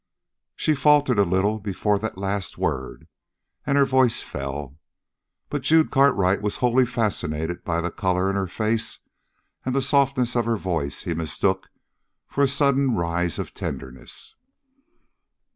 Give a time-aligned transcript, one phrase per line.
[0.55, 3.07] She faltered a little before that last word,
[3.67, 4.79] and her voice fell.
[5.47, 8.97] But Jude Cartwright was wholly fascinated by the color in her face,
[9.63, 11.69] and the softness of her voice he mistook
[12.25, 14.33] for a sudden rise of tenderness.